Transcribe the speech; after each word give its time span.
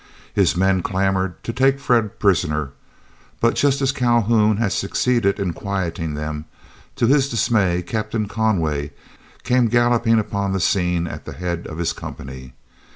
His 0.33 0.57
men 0.57 0.81
clamored 0.81 1.43
to 1.43 1.53
take 1.53 1.79
Fred 1.79 2.17
prisoner, 2.19 2.71
but 3.39 3.53
just 3.53 3.83
as 3.83 3.91
Calhoun 3.91 4.57
had 4.57 4.71
succeeded 4.73 5.39
in 5.39 5.53
quieting 5.53 6.15
them, 6.15 6.45
to 6.95 7.05
his 7.05 7.29
dismay 7.29 7.83
Captain 7.83 8.27
Conway 8.27 8.93
came 9.43 9.67
galloping 9.67 10.17
upon 10.17 10.53
the 10.53 10.59
scene 10.59 11.05
at 11.05 11.25
the 11.25 11.33
head 11.33 11.67
of 11.67 11.77
his 11.77 11.93
company. 11.93 12.53